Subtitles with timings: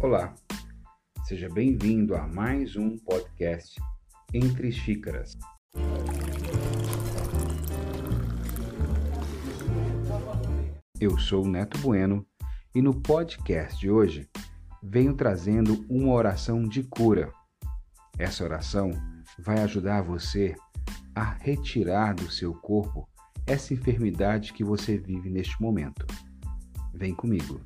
[0.00, 0.32] Olá,
[1.24, 3.74] seja bem-vindo a mais um podcast
[4.32, 5.36] Entre Xícaras.
[11.00, 12.24] Eu sou o Neto Bueno
[12.72, 14.30] e no podcast de hoje
[14.80, 17.32] venho trazendo uma oração de cura.
[18.16, 18.92] Essa oração
[19.40, 20.54] vai ajudar você
[21.12, 23.08] a retirar do seu corpo
[23.44, 26.06] essa enfermidade que você vive neste momento.
[26.94, 27.60] Vem comigo.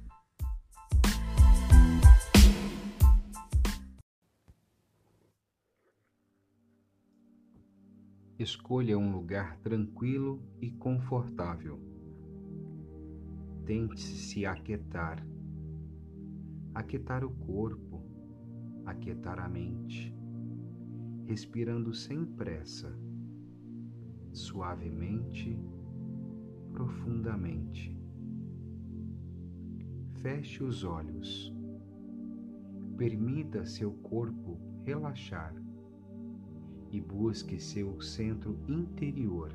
[8.42, 11.78] Escolha um lugar tranquilo e confortável.
[13.65, 15.24] Tente se aquietar.
[16.74, 18.02] Aquietar o corpo,
[18.84, 20.12] aquietar a mente,
[21.24, 22.92] respirando sem pressa,
[24.32, 25.56] suavemente,
[26.73, 27.96] profundamente.
[30.15, 31.54] Feche os olhos.
[32.96, 35.54] Permita seu corpo relaxar
[36.93, 39.51] e busque seu centro interior,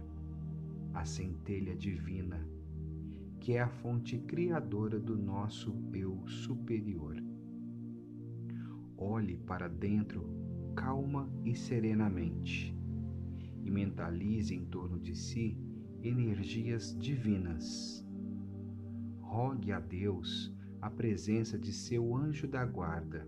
[0.91, 2.43] a centelha divina,
[3.39, 7.15] que é a fonte criadora do nosso eu superior.
[8.97, 10.27] Olhe para dentro
[10.75, 12.75] calma e serenamente
[13.63, 15.55] e mentalize em torno de si
[16.01, 18.03] energias divinas.
[19.19, 20.51] Rogue a Deus
[20.81, 23.27] a presença de seu anjo da guarda,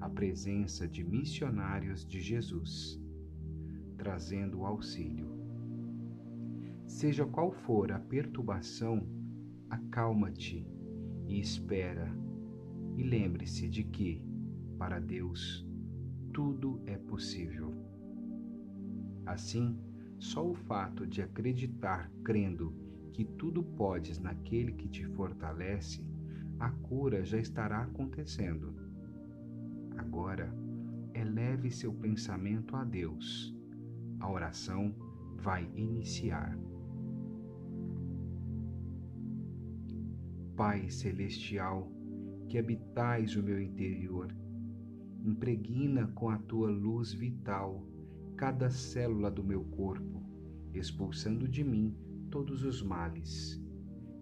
[0.00, 2.99] a presença de missionários de Jesus
[4.00, 5.28] trazendo auxílio.
[6.86, 9.06] Seja qual for a perturbação,
[9.68, 10.66] acalma-te
[11.26, 12.10] e espera,
[12.96, 14.24] e lembre-se de que,
[14.78, 15.68] para Deus,
[16.32, 17.74] tudo é possível.
[19.26, 19.78] Assim,
[20.18, 22.74] só o fato de acreditar crendo
[23.12, 26.02] que tudo podes naquele que te fortalece,
[26.58, 28.74] a cura já estará acontecendo.
[29.98, 30.50] Agora,
[31.12, 33.59] eleve seu pensamento a Deus
[34.20, 34.94] a oração
[35.36, 36.56] vai iniciar.
[40.54, 41.90] Pai Celestial,
[42.48, 44.34] que habitais o meu interior,
[45.24, 47.82] impregna com a tua luz vital
[48.36, 50.22] cada célula do meu corpo,
[50.74, 51.96] expulsando de mim
[52.30, 53.62] todos os males,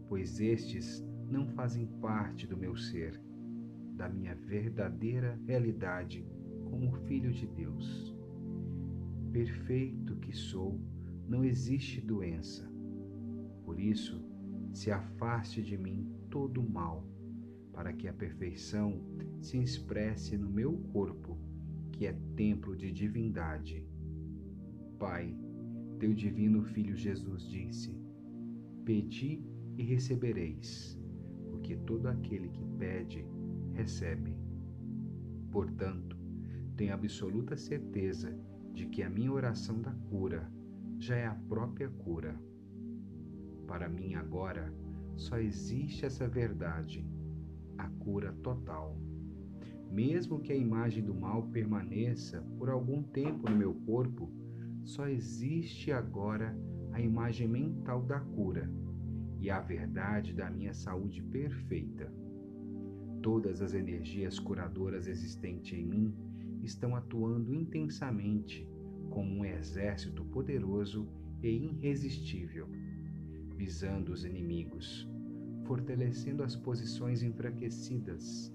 [0.09, 3.21] pois estes não fazem parte do meu ser,
[3.97, 6.25] da minha verdadeira realidade
[6.65, 8.18] como filho de Deus
[9.29, 10.81] perfeito que sou,
[11.27, 12.69] não existe doença.
[13.65, 14.25] Por isso,
[14.73, 17.07] se afaste de mim todo o mal,
[17.73, 19.01] para que a perfeição
[19.41, 21.39] se expresse no meu corpo,
[21.93, 23.87] que é templo de divindade.
[24.99, 25.37] Pai,
[25.99, 27.97] teu divino Filho Jesus disse:
[28.85, 29.45] Pedi
[29.77, 30.99] e recebereis,
[31.51, 33.25] porque todo aquele que pede,
[33.75, 34.35] recebe.
[35.51, 36.17] Portanto,
[36.77, 38.37] tenho absoluta certeza
[38.79, 40.49] de que a minha oração da cura
[41.01, 42.41] já é a própria cura.
[43.67, 44.73] Para mim, agora,
[45.17, 47.05] só existe essa verdade,
[47.77, 48.97] a cura total.
[49.91, 54.31] Mesmo que a imagem do mal permaneça por algum tempo no meu corpo,
[54.85, 56.57] só existe agora
[56.93, 58.71] a imagem mental da cura
[59.41, 62.13] e a verdade da minha saúde perfeita.
[63.23, 66.15] Todas as energias curadoras existentes em mim
[66.63, 68.69] estão atuando intensamente
[69.11, 71.09] como um exército poderoso
[71.43, 72.69] e irresistível,
[73.57, 75.09] visando os inimigos,
[75.65, 78.53] fortalecendo as posições enfraquecidas,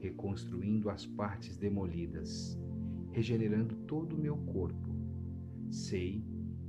[0.00, 2.58] reconstruindo as partes demolidas,
[3.12, 4.94] regenerando todo o meu corpo.
[5.70, 6.24] Sei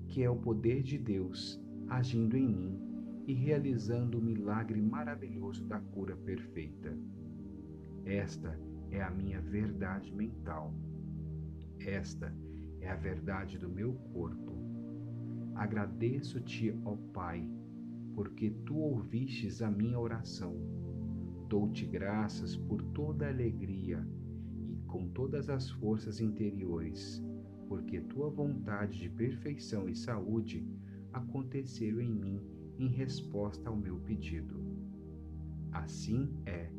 [0.07, 2.79] que é o poder de Deus agindo em mim
[3.27, 6.97] e realizando o milagre maravilhoso da cura perfeita.
[8.05, 8.57] Esta
[8.91, 10.73] é a minha verdade mental.
[11.79, 12.33] Esta
[12.81, 14.53] é a verdade do meu corpo.
[15.55, 17.47] Agradeço-te, ó Pai,
[18.13, 20.56] porque tu ouvistes a minha oração.
[21.50, 24.06] Dou-te graças por toda a alegria
[24.67, 27.23] e com todas as forças interiores,
[27.67, 30.67] porque tua vontade de perfeição e saúde
[31.13, 32.41] aconteceu em mim
[32.77, 34.56] em resposta ao meu pedido.
[35.71, 36.69] Assim é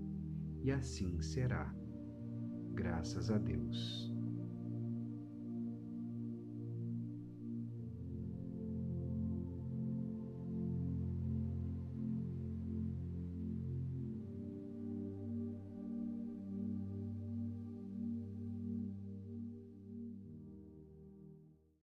[0.62, 1.74] e assim será
[2.78, 4.17] graças a Deus.